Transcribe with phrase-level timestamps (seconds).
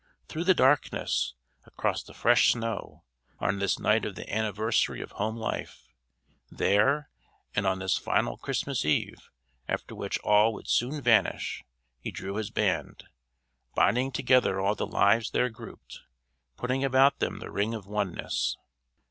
[0.27, 3.03] Through the darkness, across the fresh snow,
[3.37, 5.93] on this night of the anniversary of home life,
[6.49, 7.11] there
[7.55, 9.29] and on this final Christmas Eve
[9.67, 11.63] after which all would soon vanish,
[11.99, 13.03] he drew this band
[13.75, 16.01] binding together all the lives there grouped
[16.57, 18.57] putting about them the ring of oneness.